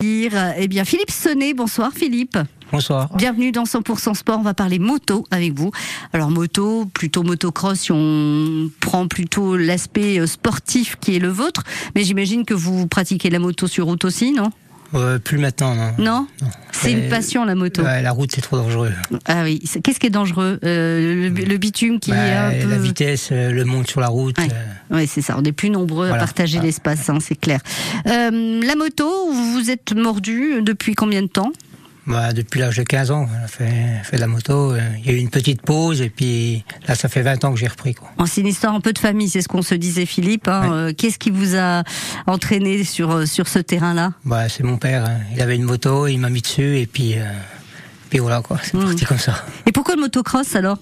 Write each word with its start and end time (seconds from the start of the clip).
Eh 0.00 0.68
bien, 0.68 0.84
Philippe 0.84 1.10
Sonnet, 1.10 1.54
bonsoir 1.54 1.90
Philippe. 1.92 2.38
Bonsoir. 2.70 3.08
Bienvenue 3.16 3.50
dans 3.50 3.64
100% 3.64 4.14
Sport. 4.14 4.38
On 4.38 4.42
va 4.42 4.54
parler 4.54 4.78
moto 4.78 5.24
avec 5.32 5.58
vous. 5.58 5.72
Alors 6.12 6.30
moto, 6.30 6.86
plutôt 6.86 7.24
motocross, 7.24 7.80
si 7.80 7.90
on 7.90 8.70
prend 8.78 9.08
plutôt 9.08 9.56
l'aspect 9.56 10.20
euh, 10.20 10.28
sportif 10.28 10.94
qui 11.00 11.16
est 11.16 11.18
le 11.18 11.30
vôtre. 11.30 11.64
Mais 11.96 12.04
j'imagine 12.04 12.44
que 12.44 12.54
vous 12.54 12.86
pratiquez 12.86 13.28
la 13.28 13.40
moto 13.40 13.66
sur 13.66 13.86
route 13.86 14.04
aussi, 14.04 14.30
non? 14.30 14.52
Euh, 14.94 15.18
plus 15.18 15.36
maintenant, 15.36 15.74
non. 15.74 15.92
Non, 15.98 16.26
C'est 16.72 16.92
une 16.92 17.08
passion 17.10 17.44
la 17.44 17.54
moto. 17.54 17.82
Ouais, 17.82 18.00
la 18.00 18.10
route, 18.10 18.30
c'est 18.34 18.40
trop 18.40 18.56
dangereux. 18.56 18.90
Ah 19.26 19.42
oui. 19.42 19.62
Qu'est-ce 19.84 20.00
qui 20.00 20.06
est 20.06 20.10
dangereux 20.10 20.58
Euh, 20.64 21.28
le, 21.28 21.44
le 21.44 21.56
bitume 21.58 22.00
qui 22.00 22.10
Bah, 22.10 22.16
est 22.16 22.32
un 22.36 22.62
peu. 22.62 22.70
La 22.70 22.78
vitesse, 22.78 23.28
euh, 23.30 23.50
le 23.50 23.64
monde 23.66 23.86
sur 23.86 24.00
la 24.00 24.08
route. 24.08 24.38
Euh, 24.38 24.44
Oui, 24.90 25.06
c'est 25.06 25.20
ça. 25.20 25.36
On 25.38 25.44
est 25.44 25.52
plus 25.52 25.68
nombreux 25.68 26.08
à 26.10 26.14
partager 26.14 26.58
Ah. 26.60 26.64
l'espace, 26.64 27.10
hein, 27.10 27.18
c'est 27.20 27.38
clair. 27.38 27.60
La 28.06 28.74
moto, 28.76 29.30
vous 29.30 29.52
vous 29.52 29.70
êtes 29.70 29.92
mordu 29.94 30.62
depuis 30.62 30.94
combien 30.94 31.20
de 31.22 31.26
temps? 31.28 31.52
Bah, 32.08 32.32
depuis 32.32 32.58
l'âge 32.60 32.76
de 32.76 32.82
15 32.82 33.10
ans, 33.12 33.28
on 33.30 33.44
a 33.44 33.46
fait, 33.46 34.00
fait 34.02 34.16
de 34.16 34.20
la 34.20 34.26
moto. 34.26 34.72
euh, 34.72 34.80
Il 34.98 35.06
y 35.06 35.10
a 35.10 35.12
eu 35.12 35.18
une 35.18 35.30
petite 35.30 35.62
pause 35.62 36.00
et 36.02 36.10
puis 36.10 36.64
là, 36.88 36.94
ça 36.96 37.08
fait 37.08 37.22
20 37.22 37.44
ans 37.44 37.52
que 37.52 37.58
j'ai 37.60 37.68
repris. 37.68 37.94
Quoi. 37.94 38.08
Oh, 38.18 38.24
C'est 38.26 38.40
une 38.40 38.46
histoire 38.48 38.74
un 38.74 38.80
peu 38.80 38.92
de 38.92 38.98
famille, 38.98 39.28
c'est 39.28 39.42
ce 39.42 39.48
qu'on 39.48 39.62
se 39.62 39.74
disait, 39.74 40.06
Philippe. 40.06 40.48
hein. 40.48 40.62
Ouais. 40.62 40.76
Euh, 40.76 40.92
Qu'est-ce 40.96 41.18
qui 41.18 41.30
vous 41.30 41.54
a 41.56 41.84
entraîné 42.26 42.82
sur 42.84 43.10
euh, 43.12 43.26
sur 43.26 43.46
ce 43.46 43.58
terrain-là? 43.60 44.12
Bah, 44.24 44.48
c'est 44.48 44.62
mon 44.64 44.76
père, 44.78 45.04
hein. 45.04 45.18
il 45.34 45.40
avait 45.40 45.56
une 45.56 45.64
moto, 45.64 46.06
il 46.06 46.18
m'a 46.18 46.30
mis 46.30 46.40
dessus 46.42 46.78
et 46.78 46.86
puis, 46.86 47.14
euh, 47.18 47.22
puis 48.10 48.18
voilà, 48.18 48.40
quoi. 48.42 48.58
c'est 48.62 48.74
Mm. 48.74 48.84
parti 48.84 49.04
comme 49.04 49.18
ça. 49.18 49.44
Et 49.66 49.72
pourquoi 49.72 49.94
le 49.94 50.00
motocross 50.00 50.56
alors? 50.56 50.78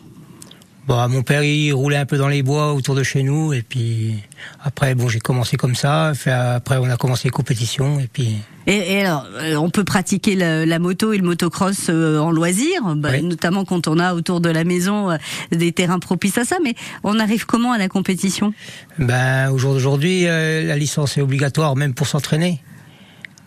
Bah, 0.89 1.09
mon 1.09 1.23
père, 1.23 1.43
il 1.43 1.73
roulait 1.73 1.97
un 1.97 2.07
peu 2.07 2.17
dans 2.17 2.29
les 2.29 2.45
bois 2.45 2.73
autour 2.73 2.95
de 2.95 3.03
chez 3.03 3.25
nous 3.25 3.53
et 3.53 3.63
puis 3.63 4.15
après, 4.63 4.95
bon, 4.95 5.09
j'ai 5.09 5.19
commencé 5.19 5.57
comme 5.57 5.75
ça. 5.75 6.13
Après, 6.55 6.77
on 6.77 6.89
a 6.89 6.97
commencé 6.97 7.23
les 7.25 7.31
compétitions 7.33 7.99
et 7.99 8.07
puis. 8.07 8.37
et, 8.69 8.93
et 8.93 9.01
alors, 9.05 9.27
euh, 9.35 9.57
on 9.57 9.69
peut 9.69 9.83
pratiquer 9.83 10.37
la, 10.37 10.65
la 10.65 10.79
moto 10.79 11.13
et 11.13 11.19
le 11.19 11.25
motocross 11.25 11.87
euh, 11.89 12.19
en 12.21 12.31
loisir, 12.31 12.95
bah, 12.97 13.09
Oui. 13.15 13.23
notamment 13.25 13.65
quand 13.65 13.89
on 13.89 13.99
a 13.99 14.15
autour 14.15 14.41
de 14.41 14.49
la 14.49 14.63
maison 14.63 15.11
euh, 15.11 15.17
des 15.51 15.73
terrains 15.73 15.99
propices 15.99 16.39
à 16.39 16.45
ça. 16.45 16.59
Mais 16.63 16.75
on 17.03 17.19
arrive 17.19 17.47
comment 17.47 17.73
à 17.73 17.79
la 17.79 17.89
compétition? 17.89 18.55
Ben, 19.01 19.51
au 19.51 19.59
jour 19.59 19.73
d'aujourd'hui, 19.73 20.27
euh, 20.29 20.63
la 20.65 20.77
licence 20.77 21.19
est 21.19 21.21
obligatoire 21.21 21.75
même 21.75 21.95
pour 21.95 22.07
s'entraîner. 22.07 22.61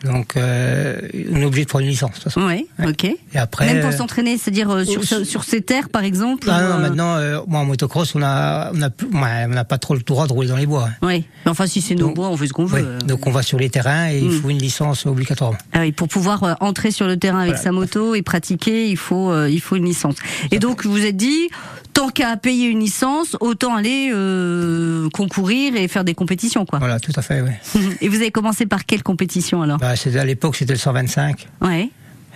Donc, 0.06 0.38
euh, 0.38 1.00
on 1.32 1.42
est 1.42 1.46
obligé 1.46 1.66
de 1.66 1.70
prendre 1.70 1.84
une 1.84 1.92
licence. 1.92 2.12
de 2.12 2.16
toute 2.16 2.24
façon. 2.24 2.42
Oui, 2.48 2.68
ok. 2.88 3.04
Et 3.06 3.18
après, 3.38 3.66
Même 3.66 3.82
pour 3.82 3.90
euh, 3.90 3.98
s'entraîner, 3.98 4.38
c'est-à-dire 4.38 4.70
euh, 4.70 4.86
sur, 4.86 5.04
sur 5.26 5.44
ces 5.44 5.62
terres, 5.62 5.90
par 5.90 6.04
exemple. 6.04 6.48
ah 6.50 6.58
ou, 6.58 6.64
non, 6.70 6.76
euh, 6.76 6.78
maintenant, 6.80 7.16
euh, 7.18 7.40
moi 7.48 7.60
en 7.62 7.66
motocross, 7.66 8.16
on 8.16 8.22
a, 8.24 8.72
on 8.74 8.82
a, 8.82 8.88
ouais, 8.88 9.46
on 9.46 9.50
n'a 9.54 9.66
pas 9.66 9.78
trop 9.78 9.94
le 9.96 10.00
droit 10.02 10.28
de 10.28 10.34
rouler 10.34 10.48
dans 10.48 10.56
les 10.56 10.66
bois. 10.66 10.88
hein. 10.90 10.94
Oui, 11.02 11.26
mais 11.46 11.52
enfin 11.52 11.68
si 11.68 11.82
c'est 11.82 11.96
nos 11.96 12.12
bois, 12.14 12.30
on 12.30 12.38
fait 12.38 12.48
ce 12.48 12.54
qu'on 12.54 12.66
veut. 12.66 12.82
Ouais. 12.82 12.86
euh. 12.88 13.00
Donc, 13.00 13.28
on 13.28 13.32
va 13.32 13.42
sur 13.44 13.60
les 13.60 13.70
terrains 13.70 14.10
et 14.10 14.20
il 14.20 14.30
Mm. 14.30 14.42
faut 14.42 14.50
une 14.50 14.60
licence 14.60 15.06
obligatoirement. 15.06 15.58
Ah 15.74 15.80
oui, 15.82 15.92
pour 15.92 16.08
pouvoir 16.08 16.44
euh, 16.44 16.54
entrer 16.62 16.92
sur 16.92 17.06
le 17.08 17.18
terrain 17.18 17.40
avec 17.40 17.52
Voilà. 17.56 17.64
sa 17.64 17.72
moto 17.72 18.16
et 18.16 18.22
pratiquer, 18.22 18.88
il 18.90 18.98
faut 18.98 19.36
il 19.48 19.60
faut 19.60 19.76
une 19.76 19.86
licence. 19.86 20.16
Et 20.52 20.60
donc 20.60 20.86
vous 20.86 20.92
vous 20.92 21.06
êtes 21.06 21.18
dit 21.18 21.50
tant 21.94 22.10
qu'à 22.10 22.38
payer 22.38 22.68
une 22.68 22.80
licence, 22.80 23.36
autant 23.42 23.76
aller 23.76 24.12
euh, 24.14 25.10
concourir 25.10 25.76
et 25.76 25.88
faire 25.88 26.04
des 26.04 26.14
compétitions 26.14 26.66
quoi. 26.66 26.80
Voilà, 26.80 27.00
tout 27.00 27.12
à 27.16 27.22
fait. 27.22 27.42
Ouais. 27.42 27.60
et 28.02 28.08
vous 28.08 28.16
avez 28.18 28.32
commencé 28.32 28.66
par 28.66 28.86
quelle 28.86 29.04
compétition 29.04 29.62
alors? 29.62 29.78
Bah, 29.80 29.89
c'était 29.96 30.20
à 30.20 30.26
l'époque, 30.26 30.56
c'était 30.56 30.74
le 30.74 30.80
125. 30.80 31.48
Ouais. 31.62 31.90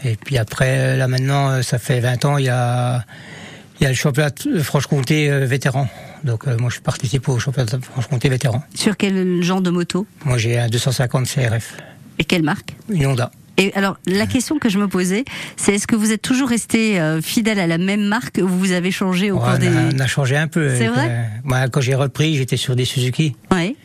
Et 0.06 0.16
puis 0.18 0.38
après, 0.38 0.78
euh, 0.80 0.98
là 0.98 1.08
maintenant, 1.08 1.50
euh, 1.50 1.62
ça 1.62 1.80
fait 1.80 2.00
20 2.00 2.26
ans, 2.26 2.38
il 2.38 2.46
y 2.46 2.50
a, 2.50 3.06
il 3.80 3.84
y 3.84 3.86
a 3.86 3.90
le 3.90 3.96
championnat 3.96 4.32
de 4.46 4.60
Franche-Comté 4.62 5.30
euh, 5.32 5.46
vétéran. 5.46 5.88
Donc 6.24 6.48
euh, 6.48 6.58
moi, 6.58 6.70
je 6.74 6.80
participe 6.80 7.28
au 7.30 7.40
championnat 7.40 7.78
de 7.78 7.84
Franche-Comté 7.84 8.30
vétéran. 8.30 8.64
Sur 8.76 8.98
quel 8.98 9.42
genre 9.44 9.62
de 9.62 9.70
moto? 9.70 10.06
Moi, 10.26 10.38
j'ai 10.38 10.60
un 10.60 10.68
250 10.68 11.26
CRF, 11.28 11.78
et 12.20 12.24
quelle 12.26 12.44
marque? 12.44 12.76
Une 12.90 13.06
Honda. 13.08 13.32
Et 13.58 13.72
alors 13.76 13.98
la 14.08 14.26
question 14.26 14.58
que 14.58 14.68
je 14.68 14.80
me 14.80 14.88
posais, 14.88 15.26
c'est 15.58 15.76
est-ce 15.76 15.86
que 15.86 15.96
vous 15.96 16.12
êtes 16.12 16.24
toujours 16.24 16.50
resté 16.50 17.00
euh, 17.00 17.22
fidèle 17.22 17.60
à 17.60 17.68
la 17.68 17.78
même 17.78 18.02
marque 18.04 18.40
ou 18.42 18.48
vous 18.48 18.72
avez 18.72 18.90
changé 18.90 19.30
au 19.30 19.36
Ouais, 19.36 19.42
cours 19.44 19.52
on, 19.54 19.58
des 19.60 19.68
a, 19.68 19.90
on 19.94 20.00
a 20.00 20.08
changé 20.08 20.36
un 20.36 20.48
peu. 20.48 20.70
C'est 20.76 20.88
vrai? 20.88 21.08
euh, 21.08 21.24
moi, 21.44 21.68
quand 21.70 21.80
j'ai 21.80 21.94
repris, 21.94 22.36
j'étais 22.36 22.58
sur 22.58 22.76
des 22.76 22.84
Suzuki. 22.86 23.36
Ouais. 23.52 23.76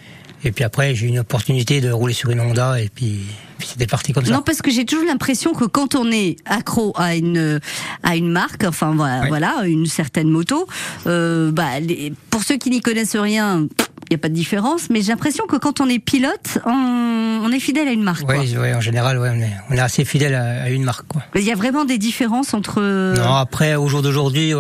Et 0.45 0.53
puis 0.53 0.65
après, 0.65 0.95
j'ai 0.95 1.07
eu 1.07 1.09
une 1.09 1.19
opportunité 1.19 1.81
de 1.81 1.91
rouler 1.91 2.13
sur 2.15 2.31
une 2.31 2.41
Honda. 2.41 2.81
Et 2.81 2.89
puis, 2.89 3.21
puis 3.59 3.69
c'était 3.69 3.87
parti 3.89 4.13
comme 4.13 4.25
ça. 4.25 4.33
Non, 4.33 4.43
parce 4.43 4.63
que 4.63 4.71
j'ai 4.71 4.85
toujours 4.85 5.05
l'impression 5.07 5.53
que 5.53 5.65
quand 5.65 5.95
on 5.97 6.11
est 6.13 6.37
accro 6.47 6.93
à 6.97 7.17
une 7.17 7.61
à 8.05 8.15
une 8.17 8.31
marque, 8.31 8.65
enfin 8.65 8.93
voilà, 8.95 9.23
Oui. 9.23 9.29
voilà 9.29 9.63
une 9.67 9.87
certaine 9.87 10.29
moto, 10.31 10.69
euh, 11.07 11.51
bah, 11.51 11.81
les- 11.81 12.13
pour 12.31 12.43
ceux 12.45 12.57
qui 12.57 12.71
n'y 12.71 12.81
connaissent 12.81 13.17
rien, 13.17 13.67
n'y 14.11 14.17
a 14.17 14.19
pas 14.19 14.29
de 14.29 14.35
différence. 14.35 14.91
Mais 14.91 15.03
j'ai 15.03 15.13
l'impression 15.13 15.45
que 15.47 15.57
quand 15.57 15.81
on 15.81 15.89
est 15.89 15.99
pilote, 15.99 16.59
on, 16.67 17.41
on 17.45 17.51
est 17.53 17.61
fidèle 17.61 17.89
à 17.89 17.93
une 17.93 18.03
marque. 18.03 18.27
Oui, 18.29 18.57
ouais, 18.57 18.75
en 18.75 18.81
général, 18.81 19.19
ouais, 19.19 19.31
on, 19.33 19.41
est, 19.41 19.51
on 19.71 19.75
est 19.75 19.81
assez 19.81 20.05
fidèle 20.05 20.35
à, 20.35 20.63
à 20.65 20.69
une 20.71 20.85
marque. 20.85 21.07
Quoi. 21.09 21.23
Il 21.35 21.43
y 21.43 21.53
a 21.53 21.55
vraiment 21.57 21.85
des 21.85 21.99
différences 21.99 22.55
entre. 22.55 22.81
Non, 23.17 23.35
après, 23.35 23.75
au 23.77 23.89
jour 23.89 24.03
d'aujourd'hui, 24.03 24.53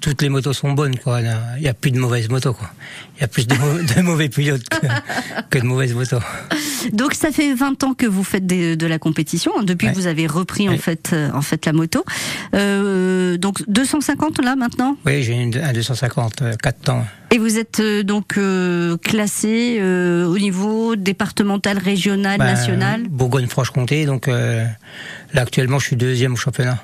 toutes 0.00 0.22
les 0.22 0.28
motos 0.28 0.52
sont 0.52 0.72
bonnes. 0.72 0.96
quoi. 0.98 1.20
Il 1.20 1.62
n'y 1.62 1.68
a 1.68 1.74
plus 1.74 1.90
de 1.90 1.98
mauvaises 1.98 2.28
motos. 2.28 2.52
quoi. 2.54 2.70
Il 3.18 3.20
y 3.22 3.24
a 3.24 3.28
plus 3.28 3.46
de, 3.46 3.54
mau- 3.54 3.82
de 3.96 4.00
mauvais 4.02 4.28
pilotes 4.28 4.68
que, 4.68 4.86
que 5.50 5.58
de 5.58 5.64
mauvaises 5.64 5.94
motos. 5.94 6.20
Donc 6.92 7.12
ça 7.14 7.30
fait 7.30 7.52
20 7.54 7.84
ans 7.84 7.92
que 7.94 8.06
vous 8.06 8.24
faites 8.24 8.46
de 8.46 8.86
la 8.86 8.98
compétition, 8.98 9.52
hein, 9.58 9.62
depuis 9.62 9.86
Ouais. 9.88 9.92
que 9.92 9.98
vous 9.98 10.06
avez 10.06 10.26
repris 10.26 10.68
en 10.68 10.76
fait 10.78 11.10
euh, 11.12 11.30
en 11.34 11.42
fait 11.42 11.64
la 11.66 11.72
moto. 11.72 12.04
Euh, 12.54 13.36
donc 13.36 13.62
250 13.68 14.42
là 14.44 14.56
maintenant? 14.56 14.96
Oui, 15.06 15.22
j'ai 15.22 15.34
une, 15.34 15.56
un 15.56 15.72
250, 15.72 16.42
euh, 16.42 16.52
4 16.62 16.80
temps. 16.80 17.06
Et 17.32 17.38
vous 17.38 17.58
êtes 17.58 17.80
euh, 17.80 18.02
donc 18.02 18.36
euh, 18.38 18.69
classé 19.02 19.78
euh, 19.80 20.26
au 20.26 20.38
niveau 20.38 20.96
départemental, 20.96 21.78
régional, 21.78 22.38
Ben, 22.38 22.46
national? 22.46 23.02
Bourgogne-Franche-Comté. 23.08 24.06
Donc 24.06 24.28
euh, 24.28 24.64
là, 25.34 25.42
actuellement, 25.42 25.78
je 25.78 25.86
suis 25.86 25.96
deuxième 25.96 26.32
au 26.34 26.36
championnat. 26.36 26.78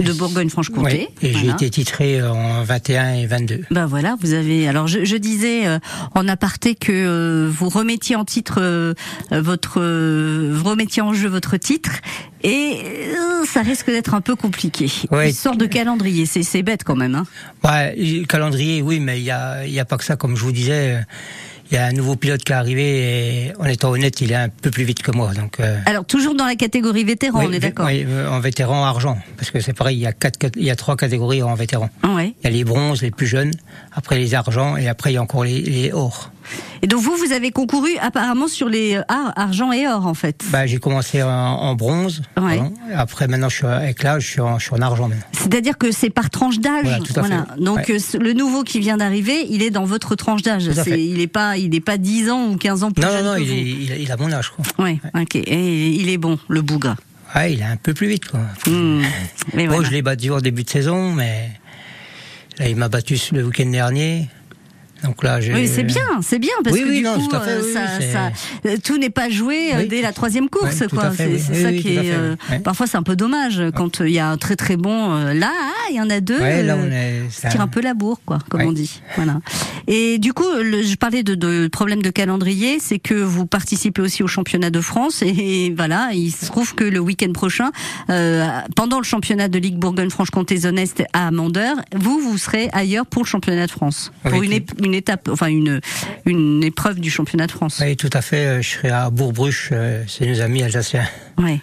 De 0.00 0.12
Bourgogne-Franche-Comté. 0.12 1.08
Oui, 1.22 1.28
et 1.28 1.32
j'ai 1.32 1.48
été 1.48 1.70
titré 1.70 2.22
en 2.22 2.62
21 2.64 3.14
et 3.14 3.26
22. 3.26 3.64
Ben 3.70 3.86
voilà, 3.86 4.16
vous 4.20 4.32
avez. 4.32 4.66
Alors 4.68 4.86
je, 4.86 5.04
je 5.04 5.16
disais 5.16 5.66
euh, 5.66 5.78
en 6.14 6.26
aparté 6.28 6.74
que 6.74 6.92
euh, 6.92 7.50
vous 7.50 7.68
remettiez 7.68 8.16
en 8.16 8.24
titre 8.24 8.58
euh, 8.58 8.94
votre, 9.30 9.80
euh, 9.80 10.50
vous 10.54 10.68
remettiez 10.68 11.02
en 11.02 11.12
jeu 11.12 11.28
votre 11.28 11.56
titre, 11.56 11.92
et 12.42 12.78
euh, 12.82 13.44
ça 13.46 13.62
risque 13.62 13.86
d'être 13.86 14.14
un 14.14 14.20
peu 14.20 14.36
compliqué. 14.36 14.90
Ouais. 15.10 15.28
Une 15.28 15.34
sorte 15.34 15.58
de 15.58 15.66
calendrier, 15.66 16.26
c'est 16.26 16.42
c'est 16.42 16.62
bête 16.62 16.84
quand 16.84 16.96
même. 16.96 17.14
Hein. 17.14 17.26
Ouais, 17.64 17.94
le 17.96 18.24
calendrier, 18.26 18.82
oui, 18.82 19.00
mais 19.00 19.20
il 19.20 19.24
y 19.24 19.30
a, 19.30 19.66
y 19.66 19.78
a 19.80 19.84
pas 19.84 19.96
que 19.96 20.04
ça. 20.04 20.16
Comme 20.16 20.36
je 20.36 20.42
vous 20.42 20.52
disais, 20.52 20.96
euh, 20.96 21.00
il 21.70 21.74
y 21.74 21.78
a 21.78 21.86
un 21.86 21.92
nouveau 21.92 22.16
pilote 22.16 22.42
qui 22.42 22.52
est 22.52 22.54
arrivé 22.54 23.46
et 23.46 23.52
en 23.58 23.64
étant 23.64 23.90
honnête, 23.90 24.20
il 24.20 24.32
est 24.32 24.36
un 24.36 24.48
peu 24.48 24.70
plus 24.70 24.84
vite 24.84 25.02
que 25.02 25.10
moi. 25.10 25.32
Donc, 25.32 25.60
euh, 25.60 25.78
Alors 25.86 26.04
toujours 26.04 26.34
dans 26.34 26.46
la 26.46 26.56
catégorie 26.56 27.04
vétéran, 27.04 27.40
oui, 27.40 27.46
on 27.48 27.52
est 27.52 27.58
d'accord. 27.58 27.86
oui, 27.86 28.04
euh, 28.06 28.28
en 28.28 28.40
vétéran 28.40 28.84
argent, 28.84 29.18
parce 29.36 29.50
que 29.50 29.60
c'est 29.60 29.72
pareil, 29.72 29.96
il 29.96 30.02
y 30.02 30.06
a 30.06 30.12
quatre, 30.12 30.38
il 30.56 30.64
y 30.64 30.70
a 30.70 30.76
trois 30.76 30.96
catégories 30.96 31.42
en 31.42 31.54
vétéran. 31.54 31.88
Ouais. 32.04 32.34
Il 32.40 32.44
y 32.44 32.46
a 32.46 32.50
les 32.50 32.64
bronzes, 32.64 33.02
les 33.02 33.10
plus 33.10 33.26
jeunes, 33.26 33.52
après 33.92 34.18
les 34.18 34.34
argents 34.34 34.76
et 34.76 34.88
après 34.88 35.12
il 35.12 35.14
y 35.14 35.18
a 35.18 35.22
encore 35.22 35.44
les, 35.44 35.60
les 35.62 35.92
or. 35.92 36.30
Et 36.82 36.86
donc 36.86 37.00
vous, 37.00 37.16
vous 37.16 37.32
avez 37.32 37.50
concouru 37.50 37.90
apparemment 38.00 38.48
sur 38.48 38.68
les 38.68 38.96
euh, 38.96 39.02
ar- 39.08 39.32
argent 39.36 39.72
et 39.72 39.86
or 39.88 40.06
en 40.06 40.14
fait. 40.14 40.42
Bah, 40.50 40.66
j'ai 40.66 40.78
commencé 40.78 41.22
en, 41.22 41.28
en 41.28 41.74
bronze. 41.74 42.22
Ouais. 42.36 42.56
pardon. 42.58 42.74
Après, 42.94 43.26
maintenant, 43.28 43.48
je 43.48 43.56
suis 43.56 43.66
avec 43.66 44.02
l'âge, 44.02 44.22
je 44.24 44.30
suis 44.30 44.40
en, 44.40 44.58
je 44.58 44.64
suis 44.66 44.74
en 44.74 44.80
argent. 44.82 45.08
C'est-à-dire 45.32 45.78
que 45.78 45.90
c'est 45.92 46.10
par 46.10 46.30
tranche 46.30 46.58
d'âge. 46.58 46.82
Voilà, 46.84 46.98
tout 47.00 47.12
à 47.18 47.22
fait. 47.24 47.34
Donc 47.62 47.78
Ouais. 47.88 47.98
le 48.20 48.32
nouveau 48.32 48.62
qui 48.62 48.80
vient 48.80 48.96
d'arriver, 48.96 49.46
il 49.50 49.62
est 49.62 49.70
dans 49.70 49.84
votre 49.84 50.14
tranche 50.14 50.42
d'âge. 50.42 50.64
Il 50.86 51.18
n'est 51.18 51.26
pas, 51.26 51.56
il 51.56 51.74
est 51.74 51.80
pas 51.80 51.96
10 51.98 52.30
ans 52.30 52.48
ou 52.48 52.56
15 52.56 52.82
ans 52.84 52.90
plus 52.90 53.02
Non, 53.02 53.08
non, 53.08 53.14
jeune 53.16 53.24
non, 53.26 53.34
que 53.34 53.40
il, 53.40 53.46
vous. 53.46 53.52
est, 53.54 53.84
il, 53.84 53.92
a, 53.92 53.96
il 53.96 54.12
a 54.12 54.16
mon 54.16 54.32
âge, 54.32 54.50
quoi. 54.50 54.84
Ouais, 54.84 54.98
ok. 55.14 55.36
Et 55.36 55.88
il 55.90 56.08
est 56.08 56.18
bon, 56.18 56.38
le 56.48 56.62
bougre. 56.62 56.94
Ouais, 57.34 57.52
il 57.54 57.60
est 57.60 57.64
un 57.64 57.76
peu 57.76 57.94
plus 57.94 58.06
vite, 58.08 58.26
quoi. 58.28 58.40
Mais 59.54 59.66
voilà. 59.66 59.82
je 59.88 59.90
l'ai 59.92 60.02
battu 60.02 60.30
en 60.30 60.40
début 60.40 60.62
de 60.64 60.70
saison, 60.70 61.12
mais 61.12 61.50
là, 62.58 62.68
il 62.68 62.76
m'a 62.76 62.88
battu 62.88 63.18
le 63.32 63.44
week-end 63.44 63.66
dernier. 63.70 64.28
Donc 65.04 65.22
là, 65.22 65.40
j'ai. 65.40 65.52
Oui, 65.52 65.68
c'est 65.68 65.82
bien, 65.82 66.02
c'est 66.22 66.38
bien 66.38 66.54
parce 66.64 66.74
Oui, 66.74 66.82
que 66.82 66.88
oui, 66.88 66.96
du 66.98 67.02
non, 67.04 67.14
coup, 67.18 67.28
tout 67.28 67.40
fait, 67.40 67.50
euh, 67.50 67.62
oui, 67.62 67.72
ça, 67.74 68.30
ça- 68.72 68.78
tout 68.82 68.96
n'est 68.98 69.10
pas 69.10 69.28
joué 69.28 69.74
euh, 69.74 69.86
dès 69.86 70.00
la 70.00 70.12
troisième 70.12 70.48
course, 70.48 70.70
C'est 70.72 70.88
ça 70.88 71.72
qui 71.72 71.96
est. 71.96 72.10
euh. 72.12 72.36
Parfois, 72.64 72.86
c'est 72.86 72.96
un 72.96 73.02
peu 73.02 73.14
dommage 73.14 73.62
quand 73.76 74.00
euh, 74.00 74.08
il 74.08 74.14
y 74.14 74.18
a 74.18 74.28
un 74.28 74.36
très 74.38 74.56
très 74.56 74.76
bon 74.76 75.14
là, 75.34 75.50
ah, 75.52 75.90
il 75.90 75.96
y 75.96 76.00
en 76.00 76.08
a 76.10 76.20
deux. 76.20 76.40
Ouais, 76.40 76.62
là, 76.62 76.76
on 76.78 76.90
est. 76.90 77.22
ça 77.30 77.48
tire 77.50 77.60
un 77.60 77.68
peu 77.68 77.80
la 77.82 77.94
bourre, 77.94 78.20
quoi, 78.24 78.38
comme 78.48 78.62
on 78.62 78.72
dit. 78.72 79.02
Voilà. 79.16 79.40
Et 79.86 80.18
du 80.18 80.32
coup, 80.32 80.44
le, 80.62 80.82
je 80.82 80.94
parlais 80.96 81.22
de, 81.22 81.34
de 81.34 81.68
problème 81.68 82.02
de 82.02 82.10
calendrier, 82.10 82.78
c'est 82.80 82.98
que 82.98 83.14
vous 83.14 83.46
participez 83.46 84.00
aussi 84.02 84.22
au 84.22 84.26
championnat 84.26 84.70
de 84.70 84.80
France 84.80 85.22
et, 85.22 85.72
voilà, 85.76 86.10
il 86.14 86.30
se 86.30 86.46
trouve 86.46 86.74
que 86.74 86.84
le 86.84 86.98
week-end 87.00 87.32
prochain, 87.32 87.70
euh, 88.10 88.46
pendant 88.76 88.98
le 88.98 89.04
championnat 89.04 89.48
de 89.48 89.58
Ligue 89.58 89.76
Bourgogne-Franche-Comté-Zone 89.76 90.78
Est 90.78 91.02
à 91.12 91.26
Amandeur, 91.28 91.76
vous 91.94 92.18
vous 92.18 92.38
serez 92.38 92.68
ailleurs 92.72 93.06
pour 93.06 93.22
le 93.22 93.28
championnat 93.28 93.66
de 93.66 93.70
France, 93.72 94.12
Oui, 94.24 94.30
pour 94.30 94.42
une, 94.42 94.52
ép- 94.52 94.84
une 94.84 94.94
étape, 94.94 95.28
enfin 95.30 95.46
une 95.46 95.80
une 96.26 96.62
épreuve 96.64 97.00
du 97.00 97.10
championnat 97.10 97.46
de 97.46 97.52
France. 97.52 97.80
Oui, 97.84 97.96
tout 97.96 98.10
à 98.12 98.22
fait. 98.22 98.46
euh, 98.46 98.62
Je 98.62 98.68
serai 98.70 98.88
à 98.90 99.10
Bourg-Bruche, 99.10 99.70
euh, 99.72 100.02
c'est 100.08 100.26
nos 100.26 100.40
amis 100.40 100.62
alsaciens. 100.62 101.06
Ouais. 101.38 101.60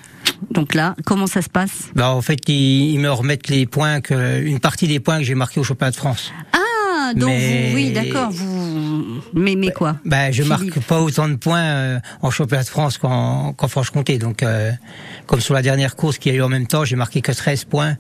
Donc 0.52 0.74
là, 0.76 0.96
comment 1.06 1.28
ça 1.28 1.42
se 1.42 1.50
passe? 1.50 1.90
Bah, 1.96 2.12
en 2.14 2.22
fait, 2.22 2.40
ils, 2.48 2.92
ils 2.94 3.00
me 3.00 3.12
remettent 3.12 3.48
les 3.50 3.66
points 3.66 4.02
que, 4.02 4.42
une 4.42 4.60
partie 4.60 4.88
des 4.88 5.00
points 5.00 5.20
que 5.20 5.24
j'ai 5.24 5.36
marqués 5.36 5.60
au 5.60 5.64
championnat 5.64 5.92
de 5.92 5.96
France. 5.96 6.32
Ah, 6.54 6.58
donc 7.14 7.30
Mais- 7.30 7.70
vous, 7.70 7.76
oui, 7.76 7.92
d'accord, 7.92 8.32
vous 8.32 9.22
Mais, 9.34 9.56
mais 9.56 9.72
quoi 9.72 9.98
bah, 10.06 10.32
Je 10.32 10.44
marque 10.44 10.80
pas 10.82 11.02
autant 11.02 11.28
de 11.28 11.36
points 11.36 11.64
euh, 11.64 12.00
en 12.22 12.32
championnat 12.32 12.64
de 12.64 12.70
France 12.70 12.98
qu'en 12.98 13.56
Franche-Comté. 13.68 14.18
Donc, 14.18 14.44
euh, 14.44 14.72
comme 15.28 15.42
sur 15.42 15.54
la 15.54 15.62
dernière 15.62 15.96
course 15.96 16.18
qu'il 16.18 16.32
y 16.32 16.36
a 16.36 16.38
eu 16.38 16.42
en 16.42 16.50
même 16.50 16.68
temps, 16.68 16.86
j'ai 16.86 16.96
marqué 16.96 17.22
que 17.22 17.32
13 17.32 17.66
points 17.66 17.98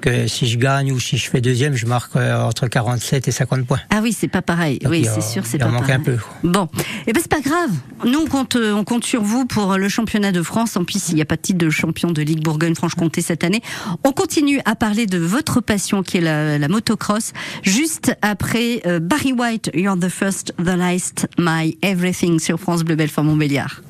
que 0.00 0.26
si 0.26 0.46
je 0.46 0.58
gagne 0.58 0.92
ou 0.92 1.00
si 1.00 1.16
je 1.18 1.28
fais 1.28 1.40
deuxième, 1.40 1.74
je 1.74 1.86
marque 1.86 2.16
euh, 2.16 2.42
entre 2.42 2.66
47 2.66 3.28
et 3.28 3.30
50 3.30 3.66
points. 3.66 3.80
Ah 3.90 4.00
oui, 4.02 4.12
c'est 4.12 4.28
pas 4.28 4.42
pareil. 4.42 4.78
oui, 4.88 5.06
c'est 5.12 5.22
sûr, 5.22 5.44
c'est 5.46 5.58
pas 5.58 5.68
manque 5.68 5.90
un 5.90 6.00
peu. 6.00 6.16
Bon, 6.42 6.64
et 6.64 6.80
eh 7.08 7.12
ben 7.12 7.20
c'est 7.20 7.30
pas 7.30 7.40
grave. 7.40 7.70
Nous 8.04 8.18
on 8.18 8.26
compte, 8.26 8.56
on 8.56 8.84
compte 8.84 9.04
sur 9.04 9.22
vous 9.22 9.46
pour 9.46 9.76
le 9.76 9.88
championnat 9.88 10.32
de 10.32 10.42
France. 10.42 10.76
En 10.76 10.84
plus, 10.84 11.10
il 11.10 11.16
n'y 11.16 11.22
a 11.22 11.26
pas 11.26 11.36
de 11.36 11.42
titre 11.42 11.58
de 11.58 11.70
champion 11.70 12.10
de 12.10 12.22
Ligue 12.22 12.42
Bourgogne-Franche-Comté 12.42 13.20
cette 13.20 13.44
année. 13.44 13.62
On 14.04 14.12
continue 14.12 14.60
à 14.64 14.74
parler 14.74 15.06
de 15.06 15.18
votre 15.18 15.60
passion 15.60 16.02
qui 16.02 16.18
est 16.18 16.20
la, 16.20 16.58
la 16.58 16.68
motocross. 16.68 17.32
Juste 17.62 18.14
après 18.22 18.82
Barry 19.00 19.32
White, 19.32 19.70
You're 19.74 19.98
the 19.98 20.08
first, 20.08 20.52
the 20.58 20.76
last, 20.76 21.26
my 21.38 21.76
everything 21.82 22.38
sur 22.38 22.58
France 22.58 22.82
Bleu 22.82 22.96
Belfort 22.96 23.24
Montbéliard. 23.24 23.82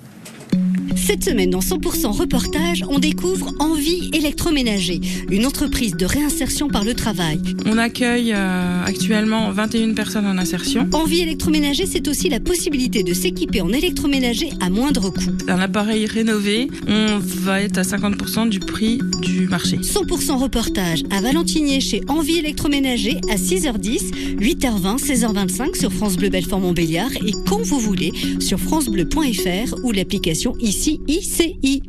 Cette 0.95 1.25
semaine, 1.25 1.51
dans 1.51 1.61
100% 1.61 2.07
reportage, 2.07 2.85
on 2.89 2.99
découvre 2.99 3.53
Envie 3.59 4.11
électroménager, 4.13 5.01
une 5.31 5.47
entreprise 5.47 5.97
de 5.97 6.07
réinsertion 6.07 6.69
par 6.69 6.85
le 6.85 6.95
travail. 6.95 7.41
On 7.65 7.79
accueille 7.79 8.33
euh, 8.33 8.85
actuellement 8.85 9.51
21 9.51 9.95
personnes 9.95 10.27
en 10.27 10.39
insertion. 10.39 10.89
Envie 10.93 11.21
électroménager, 11.21 11.87
c'est 11.87 12.07
aussi 12.09 12.29
la 12.29 12.41
possibilité 12.41 13.03
de 13.03 13.13
s'équiper 13.15 13.61
en 13.61 13.71
électroménager 13.71 14.51
à 14.61 14.71
moindre 14.71 15.11
coût. 15.11 15.33
Un 15.49 15.59
appareil 15.59 16.07
rénové, 16.07 16.69
on 16.87 17.19
va 17.19 17.63
être 17.63 17.79
à 17.79 17.83
50% 17.83 18.49
du 18.49 18.61
prix 18.61 19.01
du 19.23 19.49
marché. 19.49 19.79
100% 19.79 20.39
reportage 20.39 21.03
à 21.11 21.21
Valentinier 21.21 21.81
chez 21.81 22.03
Envie 22.09 22.39
électroménager 22.39 23.17
à 23.31 23.37
6h10, 23.37 24.39
8h20, 24.39 24.99
16h25 24.99 25.79
sur 25.79 25.93
France 25.93 26.17
Bleu 26.17 26.29
Belfort 26.29 26.61
Montbéliard 26.61 27.11
et 27.27 27.33
quand 27.47 27.63
vous 27.63 27.79
voulez 27.79 28.13
sur 28.41 28.61
francebleu.fr 28.61 29.75
ou 29.83 29.93
l'application 29.93 30.55
ici 30.61 30.76
ICI. 30.85 31.83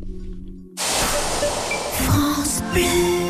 France 0.76 2.62
Bleu. 2.72 3.27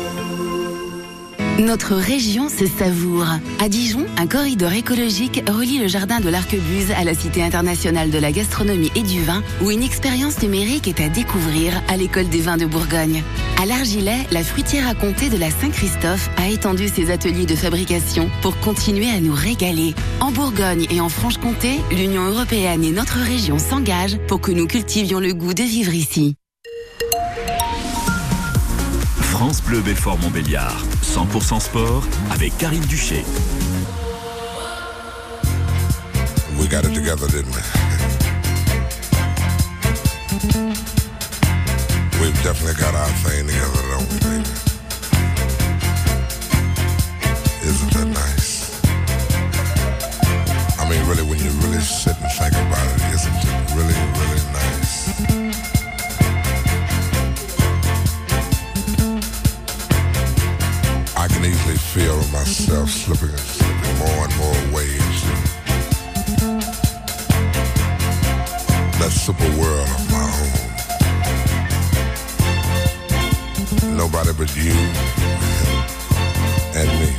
Notre 1.59 1.95
région 1.95 2.47
se 2.47 2.65
savoure. 2.65 3.27
À 3.59 3.67
Dijon, 3.67 4.05
un 4.15 4.27
corridor 4.27 4.71
écologique 4.71 5.43
relie 5.45 5.77
le 5.77 5.89
jardin 5.89 6.21
de 6.21 6.29
l'Arquebuse 6.29 6.91
à 6.97 7.03
la 7.03 7.13
Cité 7.13 7.43
internationale 7.43 8.11
de 8.11 8.17
la 8.17 8.31
gastronomie 8.31 8.93
et 8.95 9.01
du 9.01 9.21
vin, 9.21 9.43
où 9.61 9.69
une 9.69 9.83
expérience 9.83 10.41
numérique 10.41 10.87
est 10.87 11.01
à 11.01 11.09
découvrir 11.09 11.73
à 11.89 11.97
l'école 11.97 12.29
des 12.29 12.39
vins 12.39 12.55
de 12.55 12.65
Bourgogne. 12.65 13.23
À 13.61 13.65
l'Argilet, 13.65 14.25
la 14.31 14.41
fruitière 14.41 14.87
à 14.87 14.95
comté 14.95 15.27
de 15.29 15.35
la 15.35 15.51
Saint-Christophe 15.51 16.29
a 16.37 16.47
étendu 16.47 16.87
ses 16.87 17.11
ateliers 17.11 17.45
de 17.45 17.57
fabrication 17.57 18.31
pour 18.41 18.57
continuer 18.61 19.09
à 19.09 19.19
nous 19.19 19.33
régaler. 19.33 19.95
En 20.21 20.31
Bourgogne 20.31 20.87
et 20.89 21.01
en 21.01 21.09
Franche-Comté, 21.09 21.81
l'Union 21.91 22.23
européenne 22.23 22.85
et 22.85 22.91
notre 22.91 23.17
région 23.17 23.59
s'engagent 23.59 24.17
pour 24.29 24.39
que 24.39 24.51
nous 24.51 24.65
cultivions 24.65 25.19
le 25.19 25.33
goût 25.33 25.53
de 25.53 25.63
vivre 25.63 25.93
ici. 25.93 26.37
France 29.39 29.61
Bleu 29.61 29.79
Belfort 29.79 30.17
Montbéliard, 30.17 30.75
100% 31.01 31.61
sport 31.61 32.03
avec 32.29 32.57
Karine 32.57 32.83
Duché. 32.83 33.23
We 36.59 36.67
got 36.67 36.83
it 36.83 36.93
together, 36.93 37.25
didn't 37.27 37.55
we? 37.55 37.61
We've 42.19 42.43
definitely 42.43 42.75
got 42.81 42.93
our 42.93 43.07
thing 43.23 43.47
together, 43.47 43.81
don't 43.91 44.11
we, 44.11 44.19
baby? 44.19 44.43
Isn't 47.63 47.93
that 47.93 48.07
nice? 48.07 48.81
I 50.77 50.83
mean, 50.89 51.01
really, 51.07 51.23
when 51.23 51.39
you 51.39 51.51
really 51.63 51.79
sit 51.79 52.17
and 52.19 52.29
think 52.33 52.55
about 52.55 52.85
it, 52.91 53.01
isn't 53.15 53.33
it 53.33 53.71
really, 53.73 53.95
really 54.19 54.41
nice? 54.51 55.07
Can 61.41 61.51
easily 61.51 61.77
feel 61.77 62.17
myself 62.33 62.89
slipping 62.89 63.29
and 63.29 63.39
slipping 63.39 63.97
more 63.99 64.25
and 64.25 64.35
more 64.37 64.75
ways. 64.75 65.23
That 68.99 69.11
super 69.11 69.49
world 69.57 69.87
of 69.87 70.11
my 70.11 70.23
own. 73.81 73.95
nobody 73.95 74.33
but 74.33 74.53
you 74.55 74.73
and 76.75 76.89
me. 76.99 77.11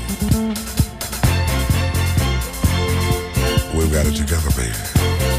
We've 3.75 3.93
got 3.93 4.07
it 4.07 4.17
together, 4.17 4.51
baby. 4.51 5.30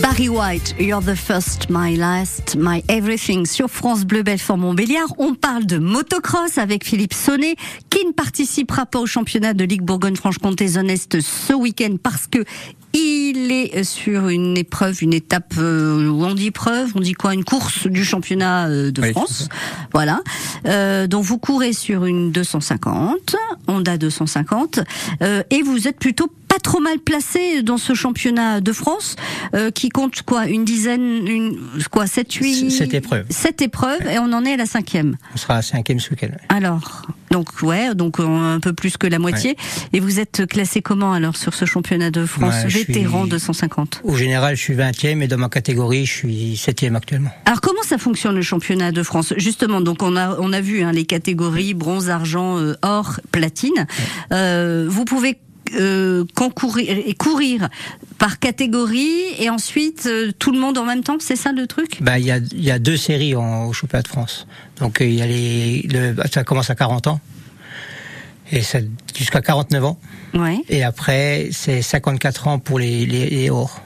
Barry 0.00 0.28
White, 0.28 0.74
You're 0.78 1.00
the 1.00 1.14
first, 1.16 1.70
my 1.70 1.96
last, 1.96 2.56
my 2.56 2.82
everything 2.88 3.46
sur 3.46 3.68
France 3.68 4.04
Bleu 4.04 4.22
Belfort 4.22 4.58
Montbéliard. 4.58 5.12
On 5.18 5.34
parle 5.34 5.66
de 5.66 5.78
motocross 5.78 6.58
avec 6.58 6.84
Philippe 6.84 7.14
Sonnet 7.14 7.54
qui 7.90 8.04
ne 8.04 8.12
participera 8.12 8.86
pas 8.86 8.98
au 8.98 9.06
championnat 9.06 9.54
de 9.54 9.64
Ligue 9.64 9.82
Bourgogne-Franche-Comté 9.82 10.66
Zone 10.66 10.90
Est 10.90 11.20
ce 11.20 11.52
week-end 11.52 11.96
parce 12.02 12.26
que 12.26 12.44
il 12.94 13.50
est 13.50 13.82
sur 13.82 14.28
une 14.28 14.56
épreuve, 14.56 15.02
une 15.02 15.12
étape 15.12 15.54
euh, 15.58 16.08
où 16.08 16.24
on 16.24 16.34
dit 16.34 16.46
épreuve, 16.46 16.92
on 16.94 17.00
dit 17.00 17.14
quoi, 17.14 17.34
une 17.34 17.44
course 17.44 17.88
du 17.88 18.04
championnat 18.04 18.68
euh, 18.68 18.92
de 18.92 19.02
Oui, 19.02 19.10
France. 19.10 19.48
Voilà. 19.92 20.20
Euh, 20.66 21.08
donc 21.08 21.24
vous 21.24 21.38
courez 21.38 21.72
sur 21.72 22.04
une 22.04 22.30
250, 22.30 23.34
Honda 23.66 23.98
250, 23.98 24.80
euh, 25.22 25.42
et 25.50 25.62
vous 25.62 25.88
êtes 25.88 25.98
plutôt 25.98 26.30
pas 26.54 26.60
trop 26.60 26.78
mal 26.80 26.98
placé 27.00 27.62
dans 27.62 27.78
ce 27.78 27.94
championnat 27.94 28.60
de 28.60 28.72
France 28.72 29.16
euh, 29.54 29.72
qui 29.72 29.88
compte 29.88 30.22
quoi, 30.22 30.46
une 30.46 30.64
dizaine, 30.64 31.26
une 31.26 31.58
quoi, 31.90 32.06
7, 32.06 32.32
8 32.32 32.70
Sept 32.70 32.94
épreuves. 32.94 33.26
Sept 33.28 33.60
épreuves 33.60 34.06
et 34.08 34.18
on 34.20 34.32
en 34.32 34.44
est 34.44 34.52
à 34.52 34.56
la 34.56 34.66
cinquième. 34.66 35.16
On 35.34 35.36
sera 35.36 35.56
à 35.56 35.62
cinquième 35.62 35.98
ce 35.98 36.10
week-end. 36.10 36.28
Alors, 36.50 37.06
donc 37.32 37.48
ouais, 37.62 37.92
donc 37.96 38.20
un 38.20 38.60
peu 38.60 38.72
plus 38.72 38.96
que 38.96 39.08
la 39.08 39.18
moitié. 39.18 39.56
Et 39.92 39.98
vous 39.98 40.20
êtes 40.20 40.46
classé 40.46 40.80
comment 40.80 41.12
alors 41.12 41.36
sur 41.36 41.54
ce 41.54 41.64
championnat 41.64 42.12
de 42.12 42.24
France 42.24 42.54
Ouais, 42.64 42.70
suis- 42.70 42.84
vétéran 42.84 43.26
250 43.26 44.02
Au 44.04 44.14
général, 44.14 44.54
je 44.56 44.60
suis 44.62 44.74
20e 44.74 45.22
et 45.22 45.26
dans 45.26 45.38
ma 45.38 45.48
catégorie, 45.48 46.06
je 46.06 46.12
suis 46.12 46.54
7e 46.56 46.94
actuellement. 46.94 47.30
Alors 47.46 47.60
comment 47.60 47.82
ça 47.82 47.98
fonctionne 47.98 48.36
le 48.36 48.42
championnat 48.42 48.92
de 48.92 49.02
France? 49.02 49.34
Justement, 49.38 49.80
donc 49.80 50.02
on 50.04 50.16
a 50.16 50.36
on 50.38 50.52
a 50.52 50.60
vu 50.60 50.82
hein, 50.82 50.92
les 50.92 51.04
catégories 51.04 51.74
bronze, 51.74 52.10
argent, 52.10 52.58
euh, 52.58 52.74
or, 52.82 53.18
platine. 53.32 53.86
Euh, 54.32 54.86
vous 54.88 55.04
pouvez 55.04 55.38
euh, 55.78 56.24
concourir 56.34 56.90
et 57.06 57.14
courir 57.14 57.68
par 58.18 58.38
catégorie 58.38 59.22
et 59.38 59.50
ensuite 59.50 60.06
euh, 60.06 60.32
tout 60.38 60.52
le 60.52 60.58
monde 60.58 60.78
en 60.78 60.84
même 60.84 61.02
temps, 61.02 61.16
c'est 61.20 61.36
ça 61.36 61.52
le 61.52 61.66
truc? 61.66 61.98
Bah, 62.00 62.18
il 62.18 62.24
y 62.26 62.30
a, 62.30 62.38
il 62.38 62.64
y 62.64 62.70
a 62.70 62.78
deux 62.78 62.96
séries 62.96 63.34
en, 63.34 63.66
au 63.66 63.72
championnat 63.72 64.02
de 64.02 64.08
France. 64.08 64.46
Donc, 64.80 65.00
euh, 65.00 65.06
il 65.06 65.14
y 65.14 65.22
a 65.22 65.26
les, 65.26 65.82
le, 65.82 66.14
ça 66.32 66.44
commence 66.44 66.70
à 66.70 66.74
40 66.74 67.06
ans. 67.08 67.20
Et 68.52 68.62
ça, 68.62 68.78
jusqu'à 69.16 69.40
49 69.40 69.84
ans. 69.84 69.98
Ouais. 70.34 70.58
Et 70.68 70.82
après, 70.84 71.48
c'est 71.52 71.80
54 71.82 72.48
ans 72.48 72.58
pour 72.58 72.78
les, 72.78 73.06
les, 73.06 73.30
les 73.30 73.50
hors. 73.50 73.80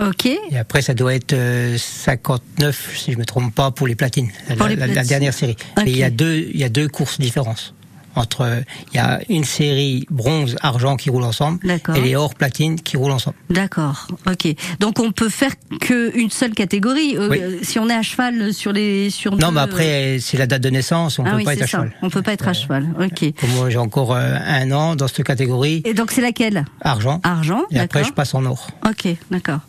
Ok. 0.00 0.26
Et 0.26 0.58
après, 0.58 0.82
ça 0.82 0.92
doit 0.94 1.14
être 1.14 1.32
euh, 1.32 1.78
59, 1.78 2.94
si 2.98 3.12
je 3.12 3.18
me 3.18 3.24
trompe 3.24 3.54
pas, 3.54 3.70
pour 3.70 3.86
les 3.86 3.94
platines. 3.94 4.30
La, 4.48 4.56
Pour 4.56 4.66
les 4.66 4.74
la- 4.76 5.04
dernière 5.04 5.32
série. 5.32 5.56
Ok. 5.76 5.84
Mais 5.84 5.92
il 5.92 5.96
y 5.98 6.02
a 6.02 6.10
deux, 6.10 6.48
il 6.52 6.58
y 6.58 6.64
a 6.64 6.68
deux 6.68 6.88
courses 6.88 7.20
différentes 7.20 7.74
entre 8.16 8.62
il 8.92 8.96
y 8.96 8.98
a 8.98 9.20
une 9.28 9.44
série 9.44 10.06
bronze 10.10 10.56
argent 10.60 10.96
qui 10.96 11.10
roule 11.10 11.24
ensemble 11.24 11.60
et 11.70 12.00
les 12.00 12.16
or 12.16 12.34
platine 12.34 12.80
qui 12.80 12.96
roulent 12.96 13.12
ensemble. 13.12 13.36
D'accord. 13.50 14.08
OK. 14.26 14.54
Donc 14.80 14.98
on 15.00 15.12
peut 15.12 15.28
faire 15.28 15.52
qu'une 15.80 16.30
seule 16.30 16.52
catégorie 16.52 17.16
euh, 17.16 17.30
euh, 17.30 17.58
si 17.62 17.78
on 17.78 17.88
est 17.88 17.94
à 17.94 18.02
cheval 18.02 18.52
sur 18.52 18.72
les 18.72 19.10
sur 19.10 19.36
Non, 19.36 19.52
mais 19.52 19.60
après 19.60 20.16
euh, 20.16 20.18
c'est 20.20 20.38
la 20.38 20.46
date 20.46 20.62
de 20.62 20.70
naissance, 20.70 21.18
on 21.18 21.24
ne 21.24 21.30
peut 21.30 21.44
pas 21.44 21.54
être 21.54 21.62
à 21.62 21.66
cheval. 21.66 21.92
On 22.02 22.10
peut 22.10 22.22
pas 22.22 22.32
être 22.32 22.48
à 22.48 22.52
cheval. 22.52 22.88
OK. 23.00 23.32
Moi, 23.56 23.70
j'ai 23.70 23.78
encore 23.78 24.14
un 24.14 24.70
an 24.72 24.96
dans 24.96 25.08
cette 25.08 25.24
catégorie. 25.24 25.82
Et 25.84 25.94
donc 25.94 26.10
c'est 26.10 26.22
laquelle? 26.22 26.64
Argent. 26.80 27.20
Argent. 27.22 27.62
Et 27.70 27.78
après 27.78 28.04
je 28.04 28.12
passe 28.12 28.34
en 28.34 28.44
or. 28.44 28.68
OK, 28.86 29.08
d'accord. 29.30 29.60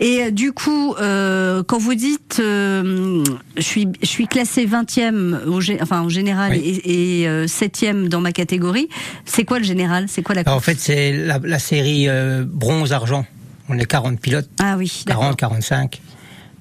Et 0.00 0.30
du 0.30 0.52
coup 0.52 0.94
quand 0.98 1.78
vous 1.78 1.94
dites 1.94 2.36
je 2.38 3.22
suis 3.60 3.88
je 4.00 4.06
suis 4.06 4.26
classé 4.26 4.66
20e 4.66 5.80
enfin 5.80 6.00
en 6.00 6.08
général 6.08 6.54
et, 6.54 7.22
et 7.22 7.46
7e 7.46 7.91
dans 7.92 8.20
ma 8.20 8.32
catégorie. 8.32 8.88
C'est 9.24 9.44
quoi 9.44 9.58
le 9.58 9.64
général? 9.64 10.06
C'est 10.08 10.22
quoi 10.22 10.34
la 10.34 10.44
course 10.44 10.56
En 10.56 10.60
fait, 10.60 10.78
c'est 10.78 11.12
la, 11.12 11.58
série 11.58 12.08
euh, 12.08 12.44
bronze-argent. 12.46 13.26
On 13.68 13.78
est 13.78 13.84
40 13.84 14.20
pilotes. 14.20 14.48
Ah 14.60 14.76
oui. 14.76 15.04
40, 15.06 15.36
45. 15.36 16.00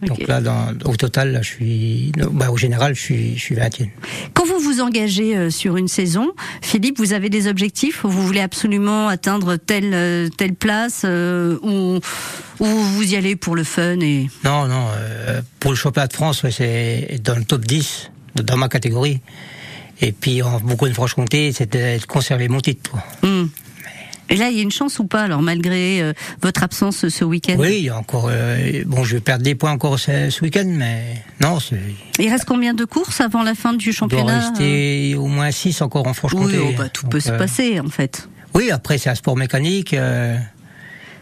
Donc 0.07 0.27
là, 0.27 0.41
au 0.85 0.95
total, 0.95 1.31
là, 1.31 1.41
je 1.41 1.49
suis, 1.49 2.11
bah, 2.31 2.49
au 2.49 2.57
général, 2.57 2.95
je 2.95 3.01
suis, 3.01 3.37
je 3.37 3.53
20 3.53 3.69
Quand 4.33 4.45
vous 4.45 4.59
vous 4.59 4.81
engagez 4.81 5.37
euh, 5.37 5.49
sur 5.51 5.77
une 5.77 5.87
saison, 5.87 6.31
Philippe, 6.61 6.97
vous 6.97 7.13
avez 7.13 7.29
des 7.29 7.47
objectifs 7.47 8.01
Vous 8.03 8.25
voulez 8.25 8.39
absolument 8.39 9.07
atteindre 9.07 9.57
telle, 9.57 9.93
euh, 9.93 10.29
telle 10.29 10.55
place 10.55 11.03
euh, 11.05 11.57
ou, 11.61 11.99
vous 12.59 13.13
y 13.13 13.15
allez 13.15 13.35
pour 13.35 13.55
le 13.55 13.63
fun 13.63 13.99
et... 13.99 14.27
Non, 14.43 14.67
non. 14.67 14.87
pour 15.59 15.71
le 15.71 15.77
championnat 15.77 16.07
de 16.07 16.13
France, 16.13 16.45
c'est 16.51 17.19
dans 17.23 17.35
le 17.35 17.43
top 17.43 17.65
10, 17.65 18.11
dans 18.35 18.57
ma 18.57 18.69
catégorie. 18.69 19.19
Et 20.01 20.11
puis, 20.11 20.41
en 20.41 20.59
Bourgogne-Franche-Comté, 20.59 21.51
c'est 21.51 21.71
de 21.71 21.99
de 21.99 22.05
conserver 22.05 22.47
mon 22.47 22.59
titre. 22.59 22.91
Hmm. 23.23 23.45
Et 24.29 24.35
là, 24.37 24.49
il 24.49 24.55
y 24.55 24.59
a 24.59 24.63
une 24.63 24.71
chance 24.71 24.97
ou 24.99 25.05
pas 25.05 25.23
alors 25.23 25.41
malgré 25.41 26.01
euh, 26.01 26.13
votre 26.41 26.63
absence 26.63 27.09
ce 27.09 27.25
week-end? 27.25 27.57
Oui, 27.59 27.75
il 27.79 27.83
y 27.85 27.89
a 27.89 27.97
encore. 27.97 28.29
euh, 28.31 28.81
bon, 28.85 29.03
je 29.03 29.15
vais 29.15 29.19
perdre 29.21 29.43
des 29.43 29.55
points 29.55 29.71
encore 29.71 29.99
ce, 29.99 30.29
ce 30.29 30.41
week-end, 30.41 30.63
mais 30.65 31.21
non, 31.41 31.57
Il 32.17 32.29
reste 32.29 32.45
combien 32.45 32.73
de 32.73 32.85
courses 32.85 33.19
avant 33.19 33.43
la 33.43 33.55
fin 33.55 33.73
du 33.73 33.89
il 33.89 33.91
doit 33.91 33.93
championnat? 33.93 34.39
rester 34.51 35.15
au 35.15 35.27
moins 35.27 35.51
6 35.51 35.81
encore 35.81 36.07
en 36.07 36.11
Oui, 36.11 36.15
Franche-Comté. 36.15 36.59
oh, 36.63 36.71
bah, 36.77 36.87
tout 36.87 37.07
peut 37.07 37.19
se 37.19 37.31
euh, 37.31 37.37
passer 37.37 37.79
en 37.81 37.89
fait. 37.89 38.29
Oui, 38.53 38.71
après, 38.71 38.97
c'est 38.97 39.09
un 39.09 39.15
sport 39.15 39.35
mécanique. 39.35 39.93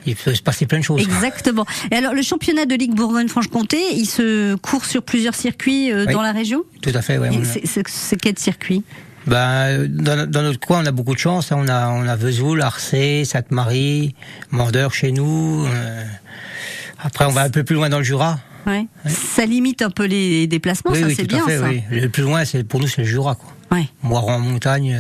Il 0.06 0.16
peut 0.16 0.34
se 0.34 0.42
passer 0.42 0.66
plein 0.66 0.80
de 0.80 0.84
choses. 0.84 1.02
Exactement. 1.02 1.66
Et 1.92 1.96
alors, 1.96 2.14
le 2.14 2.22
championnat 2.22 2.66
de 2.66 2.76
Ligue 2.76 2.94
Bourgogne-Franche-Comté, 2.96 3.78
il 3.96 4.06
se 4.06 4.56
court 4.56 4.86
sur 4.86 5.04
plusieurs 5.04 5.36
circuits 5.36 5.92
euh, 5.92 6.06
Oui. 6.08 6.14
dans 6.14 6.22
la 6.22 6.32
région? 6.32 6.64
Tout 6.82 6.92
à 6.94 7.02
fait, 7.02 7.16
a- 7.18 7.30
c'est- 7.66 8.18
quel 8.22 8.38
circuit? 8.40 8.84
Ben, 9.28 9.86
dans, 9.88 10.30
dans 10.30 10.42
notre 10.42 10.60
coin, 10.66 10.82
on 10.82 10.86
a 10.86 10.92
beaucoup 10.92 11.14
de 11.14 11.20
chance. 11.20 11.52
hein. 11.52 11.58
On 11.60 11.68
a, 11.68 11.90
on 11.90 12.08
a 12.08 12.16
Vesoul, 12.16 12.62
Arcé, 12.62 13.26
Sainte-Marie, 13.26 14.16
Mandeur 14.52 14.94
chez 14.94 15.12
nous. 15.12 15.66
euh, 15.68 16.04
Après, 17.04 17.26
on 17.26 17.30
va 17.32 17.44
un 17.44 17.50
peu 17.50 17.64
plus 17.64 17.76
loin 17.76 17.90
dans 17.90 18.00
le 18.00 18.04
Jura. 18.04 18.40
ouais. 18.66 18.88
Ça 19.06 19.46
limite 19.46 19.82
un 19.82 19.90
peu 19.90 20.06
les 20.06 20.48
déplacements, 20.48 20.92
oui, 20.92 21.02
ça 21.02 21.08
oui, 21.08 21.14
c'est 21.16 21.28
bien 21.28 21.46
fait. 21.46 21.58
ça. 21.60 21.68
Oui. 21.68 21.82
Le 21.92 22.10
plus 22.10 22.24
loin, 22.24 22.44
c'est 22.46 22.64
pour 22.64 22.80
nous, 22.80 22.88
c'est 22.88 23.02
le 23.02 23.08
Jura. 23.08 23.36
Quoi. 23.36 23.54
Ouais. 23.72 23.88
En 24.04 24.40
montagne, 24.40 24.98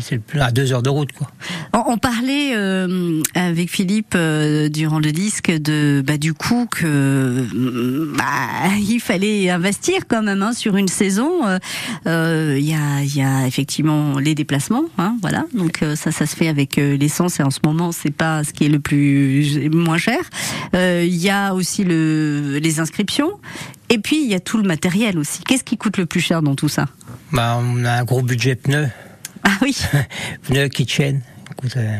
c'est 0.00 0.18
plus- 0.18 0.40
à 0.40 0.50
deux 0.52 0.72
heures 0.72 0.82
de 0.82 0.90
route. 0.90 1.10
Quoi. 1.12 1.28
On, 1.72 1.82
on 1.94 1.98
parlait 1.98 2.54
euh, 2.54 3.20
avec 3.34 3.68
Philippe 3.68 4.14
euh, 4.14 4.68
durant 4.68 5.00
le 5.00 5.10
disque 5.10 5.50
de 5.50 6.04
bah, 6.06 6.18
du 6.18 6.32
coup 6.32 6.66
que 6.70 7.46
mm, 7.52 8.16
bah, 8.16 8.74
il 8.88 9.00
fallait 9.00 9.50
investir 9.50 10.02
quand 10.08 10.22
même 10.22 10.42
hein, 10.42 10.52
sur 10.52 10.76
une 10.76 10.86
saison. 10.88 11.46
Euh, 11.46 11.58
euh, 12.06 12.56
Il 12.58 12.64
y, 12.64 12.74
a, 12.74 13.02
y 13.02 13.22
a 13.22 13.46
effectivement 13.46 14.18
les 14.18 14.34
déplacements, 14.36 14.84
hein, 14.98 15.16
voilà. 15.20 15.44
Donc 15.54 15.82
euh, 15.82 15.96
ça, 15.96 16.12
ça 16.12 16.26
se 16.26 16.36
fait 16.36 16.48
avec 16.48 16.76
l'essence 16.76 17.40
et 17.40 17.42
en 17.42 17.50
ce 17.50 17.58
moment 17.64 17.90
c'est 17.92 18.10
pas 18.14 18.44
ce 18.44 18.52
qui 18.52 18.64
est 18.66 18.68
le 18.68 18.78
plus 18.80 19.68
moins 19.72 19.98
cher. 19.98 20.20
Euh, 20.76 21.04
Il 21.04 21.16
y 21.16 21.30
a 21.30 21.54
aussi 21.54 21.82
le, 21.82 22.58
les 22.62 22.78
inscriptions. 22.78 23.32
Et 23.90 23.98
puis 23.98 24.22
il 24.24 24.30
y 24.30 24.34
a 24.34 24.40
tout 24.40 24.56
le 24.56 24.62
matériel 24.62 25.18
aussi. 25.18 25.42
Qu'est-ce 25.42 25.64
qui 25.64 25.76
coûte 25.76 25.98
le 25.98 26.06
plus 26.06 26.20
cher 26.20 26.40
dans 26.40 26.54
tout 26.54 26.68
ça? 26.68 26.86
Ben, 27.32 27.56
on 27.62 27.84
a 27.84 27.92
un 27.92 28.04
gros 28.04 28.22
budget 28.22 28.54
pneus, 28.56 28.88
Ah 29.44 29.50
oui. 29.62 29.76
pneus 30.42 30.68
qui 30.68 30.84
tiennent. 30.86 31.22
Écoute, 31.50 31.76
euh, 31.76 31.98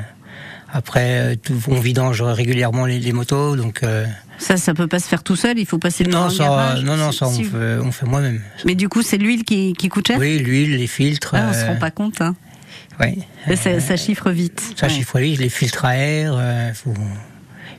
après, 0.73 1.33
euh, 1.33 1.37
tout- 1.37 1.59
on 1.69 1.81
vidange 1.81 2.23
régulièrement 2.23 2.87
les, 2.87 2.99
les 2.99 3.13
motos, 3.13 3.57
donc 3.57 3.83
euh, 3.83 4.07
Ça, 4.39 4.57
ça 4.57 4.75
peut 4.75 4.87
pas 4.89 4.99
se 4.99 5.09
faire 5.09 5.23
tout 5.23 5.37
seul. 5.37 5.59
Il 5.59 5.67
faut 5.67 5.79
passer 5.79 6.05
par 6.05 6.21
non, 6.23 6.27
un 6.27 6.31
ça, 6.31 6.45
garage. 6.45 6.85
non, 6.85 6.97
non, 6.97 7.13
ça, 7.13 7.27
on 7.27 7.33
fait, 7.43 7.79
on 7.83 7.93
fait 7.93 8.07
moi-même. 8.07 8.43
Mais 8.67 8.75
du 8.75 8.89
coup, 8.89 9.03
c'est 9.03 9.19
l'huile 9.19 9.45
qui, 9.45 9.73
qui 9.75 9.89
coûte 9.89 10.09
cher? 10.09 10.19
Oui, 10.19 10.39
l'huile, 10.39 10.77
les 10.77 10.87
filtres. 10.87 11.35
Ah, 11.35 11.47
On 11.51 11.53
se 11.53 11.59
euh, 11.61 11.67
rend 11.69 11.77
pas 11.77 11.91
compte. 11.91 12.21
Hein. 12.21 12.35
ouais. 13.01 13.17
ça, 13.57 13.81
ça 13.81 13.97
chiffre 13.97 14.31
vite. 14.31 14.75
Ça 14.77 14.87
Ouais. 14.87 14.93
chiffre 14.93 15.19
les 15.19 15.49
filtres 15.49 15.85
à 15.87 15.97
air. 15.97 16.35
euh, 16.37 16.73
faut- 16.75 16.95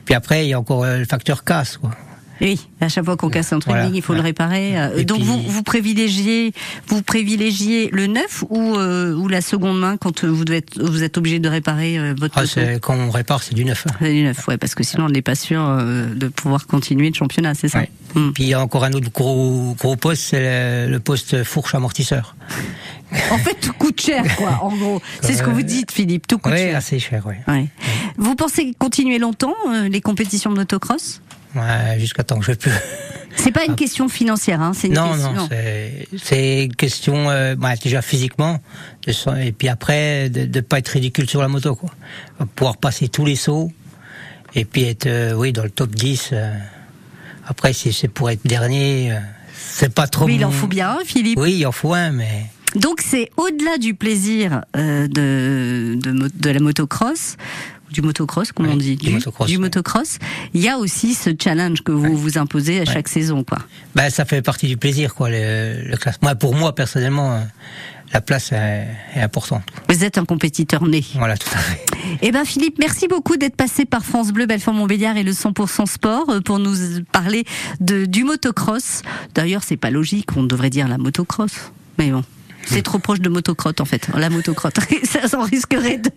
Puis 0.04 0.14
après, 0.14 0.44
il 0.46 0.48
y 0.50 0.54
a 0.54 0.58
encore 0.60 0.84
euh, 0.84 0.98
le 0.98 1.04
facteur 1.04 1.44
casse. 1.44 1.76
Quoi. 1.76 1.90
Oui, 2.40 2.66
à 2.80 2.88
chaque 2.88 3.04
fois 3.04 3.16
qu'on 3.16 3.30
casse 3.30 3.52
un 3.52 3.58
truc, 3.60 3.72
Voilà. 3.74 3.90
il 3.92 4.02
faut 4.02 4.14
le 4.14 4.20
réparer. 4.20 4.76
Euh, 4.78 4.96
Et 4.98 5.04
Donc 5.04 5.18
puis- 5.18 5.26
vous, 5.26 5.40
vous 5.40 5.62
privilégiez, 5.62 6.52
vous 6.88 7.00
privilégiez 7.02 7.90
le 7.92 8.06
neuf 8.06 8.42
ou, 8.48 8.76
euh, 8.76 9.14
ou 9.14 9.28
la 9.28 9.40
seconde 9.40 9.78
main 9.78 9.96
quand 9.96 10.24
euh, 10.24 10.28
vous 10.28 10.44
devez 10.44 10.58
être, 10.58 10.82
vous 10.82 11.02
êtes 11.02 11.16
obligé 11.16 11.38
de 11.38 11.48
réparer 11.48 11.98
euh, 11.98 12.14
votre 12.18 12.38
Ah, 12.38 12.78
quand 12.80 12.96
on 12.96 13.10
répare, 13.10 13.42
c'est 13.42 13.54
du 13.54 13.64
neuf. 13.64 13.86
C'est 14.00 14.12
du 14.12 14.22
neuf, 14.24 14.46
ouais, 14.48 14.56
parce 14.58 14.74
que 14.74 14.82
sinon 14.82 15.06
on 15.06 15.08
n'est 15.10 15.22
pas 15.22 15.34
sûr 15.36 15.60
euh, 15.62 16.06
de 16.14 16.28
pouvoir 16.28 16.66
continuer 16.66 17.08
le 17.08 17.14
championnat, 17.14 17.54
c'est 17.54 17.68
ça 17.68 17.78
Ouais. 17.80 17.90
Hmm. 18.14 18.30
Puis 18.32 18.44
il 18.44 18.48
y 18.50 18.54
a 18.54 18.60
encore 18.60 18.84
un 18.84 18.92
autre 18.92 19.10
gros, 19.12 19.74
gros 19.78 19.96
poste, 19.96 20.22
c'est 20.22 20.86
le, 20.86 20.92
le 20.92 21.00
poste 21.00 21.42
fourche 21.44 21.74
amortisseur. 21.74 22.36
En 23.30 23.38
fait, 23.38 23.54
tout 23.60 23.72
coûte 23.72 24.00
cher, 24.00 24.24
quoi. 24.36 24.58
En 24.62 24.74
gros, 24.76 25.00
c'est 25.20 25.34
ce 25.34 25.42
que 25.42 25.50
vous 25.50 25.62
dites, 25.62 25.92
Philippe. 25.92 26.26
Tout 26.26 26.38
coûte 26.38 26.52
Oui, 26.52 26.58
cher. 26.58 26.76
assez 26.76 26.98
cher, 26.98 27.24
oui. 27.26 27.34
Ouais. 27.46 27.66
Vous 28.16 28.34
pensez 28.34 28.74
continuer 28.78 29.18
longtemps 29.18 29.54
euh, 29.68 29.88
les 29.88 30.00
compétitions 30.00 30.50
de 30.50 30.56
motocross? 30.56 31.20
Jusqu'à 31.98 32.24
temps 32.24 32.38
que 32.38 32.46
je 32.46 32.52
peux. 32.52 32.70
C'est 33.36 33.50
pas 33.50 33.64
une 33.64 33.74
question 33.74 34.08
financière, 34.08 34.60
hein, 34.60 34.72
c'est 34.74 34.86
une 34.86 34.94
Non, 34.94 35.12
question. 35.12 35.32
non, 35.32 35.48
c'est- 36.22 36.64
une 36.64 36.74
question 36.76 37.30
euh, 37.30 37.56
bah, 37.56 37.74
déjà 37.76 38.00
physiquement, 38.00 38.60
de 39.06 39.40
et 39.40 39.50
puis 39.52 39.68
après 39.68 40.28
de 40.30 40.46
ne 40.46 40.60
pas 40.60 40.78
être 40.78 40.88
ridicule 40.88 41.28
sur 41.28 41.42
la 41.42 41.48
moto, 41.48 41.74
quoi. 41.74 41.90
Pouvoir 42.54 42.76
passer 42.76 43.08
tous 43.08 43.24
les 43.24 43.34
sauts, 43.36 43.72
et 44.54 44.64
puis 44.64 44.84
être, 44.84 45.06
euh, 45.06 45.32
oui, 45.34 45.52
dans 45.52 45.64
le 45.64 45.70
top 45.70 45.90
10. 45.90 46.30
euh. 46.32 46.52
Après, 47.46 47.72
si 47.72 47.92
c'est 47.92 48.08
pour 48.08 48.30
être 48.30 48.46
dernier, 48.46 49.12
c'est 49.52 49.92
pas 49.92 50.06
trop. 50.06 50.26
Mais 50.26 50.36
il 50.36 50.44
en 50.44 50.50
faut 50.52 50.68
bien 50.68 50.98
Philippe. 51.04 51.38
Oui, 51.38 51.56
il 51.58 51.66
en 51.66 51.72
faut 51.72 51.92
un, 51.92 52.10
mais 52.12 52.46
Donc 52.76 53.00
c'est 53.04 53.30
au-delà 53.36 53.78
du 53.78 53.94
plaisir 53.94 54.62
euh, 54.76 55.06
de, 55.08 55.96
de, 56.00 56.30
de 56.34 56.50
la 56.50 56.60
motocross, 56.60 57.36
du 57.94 58.02
motocross, 58.02 58.52
comme 58.52 58.68
on 58.68 58.76
dit, 58.76 58.96
du 58.96 59.10
motocross, 59.10 59.48
du 59.48 59.56
ouais. 59.56 59.62
motocross. 59.62 60.18
Il 60.52 60.60
y 60.60 60.68
a 60.68 60.76
aussi 60.76 61.14
ce 61.14 61.30
challenge 61.40 61.82
que 61.82 61.92
vous 61.92 62.16
vous 62.16 62.36
imposez 62.36 62.80
à 62.80 62.84
chaque 62.84 63.08
saison, 63.08 63.44
quoi. 63.44 63.58
Ben, 63.94 64.10
ça 64.10 64.24
fait 64.24 64.42
partie 64.42 64.66
du 64.66 64.76
plaisir, 64.76 65.14
quoi, 65.14 65.30
le, 65.30 65.82
le 65.88 65.96
classement. 65.96 66.34
Pour 66.34 66.54
moi, 66.54 66.74
personnellement, 66.74 67.32
euh, 67.32 67.40
la 68.12 68.20
place 68.20 68.52
est, 68.52 68.86
est 69.14 69.20
importante. 69.20 69.62
Vous 69.88 70.04
êtes 70.04 70.18
un 70.18 70.24
compétiteur 70.24 70.84
né. 70.86 71.04
Voilà, 71.14 71.36
tout 71.36 71.48
à 71.54 71.58
fait. 71.58 71.84
Eh 72.20 72.32
ben 72.32 72.44
Philippe, 72.44 72.78
merci 72.78 73.08
beaucoup 73.08 73.36
d'être 73.36 73.56
passé 73.56 73.86
par 73.86 74.04
France 74.04 74.32
Bleu, 74.32 74.46
Belfort 74.46 74.74
Montbéliard 74.74 75.16
et 75.16 75.22
le 75.22 75.32
100% 75.32 75.86
sport 75.86 76.28
euh, 76.28 76.40
pour 76.40 76.58
nous 76.58 76.74
parler 77.12 77.44
de 77.80 78.04
du 78.04 78.24
motocross. 78.24 79.02
D'ailleurs, 79.34 79.62
c'est 79.64 79.76
pas 79.76 79.90
logique, 79.90 80.36
on 80.36 80.42
devrait 80.42 80.70
dire 80.70 80.86
la 80.86 80.98
motocross. 80.98 81.72
Mais 81.98 82.10
bon. 82.10 82.22
C'est 82.66 82.82
trop 82.82 82.98
proche 82.98 83.20
de 83.20 83.28
motocrotte 83.28 83.80
en 83.80 83.84
fait, 83.84 84.08
la 84.16 84.30
motocrotte. 84.30 84.78
Ça 85.04 85.28
s'en 85.28 85.42
risquerait 85.42 85.98
de, 85.98 86.10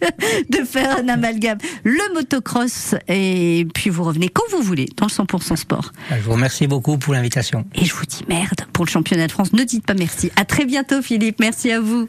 de 0.50 0.66
faire 0.66 0.98
un 0.98 1.08
amalgame. 1.08 1.58
Le 1.84 2.14
motocross 2.14 2.96
et 3.08 3.68
puis 3.74 3.90
vous 3.90 4.04
revenez 4.04 4.30
quand 4.30 4.44
vous 4.52 4.62
voulez 4.62 4.88
dans 4.98 5.06
le 5.08 5.12
100% 5.12 5.56
sport. 5.56 5.92
Je 6.12 6.22
vous 6.22 6.34
remercie 6.34 6.68
beaucoup 6.68 6.98
pour 6.98 7.14
l'invitation. 7.14 7.66
Et 7.76 7.86
je 7.86 7.94
vous 7.94 8.06
dis 8.06 8.24
merde 8.28 8.62
pour 8.74 8.86
le 8.86 8.90
championnat 8.90 9.28
de 9.28 9.32
France. 9.32 9.54
Ne 9.54 9.64
dites 9.64 9.86
pas 9.86 9.94
merci. 9.94 10.32
À 10.36 10.46
très 10.46 10.66
bientôt 10.66 11.02
Philippe. 11.02 11.40
Merci 11.40 11.72
à 11.72 11.80
vous. 11.80 12.06